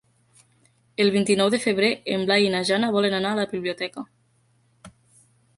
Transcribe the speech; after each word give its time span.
El 1.03 1.11
vint-i-nou 1.15 1.51
de 1.55 1.59
febrer 1.67 1.91
en 2.15 2.25
Blai 2.29 2.47
i 2.47 2.49
na 2.55 2.63
Jana 2.71 2.91
volen 2.97 3.19
anar 3.19 3.35
a 3.35 3.39
la 3.41 3.47
biblioteca. 3.55 4.07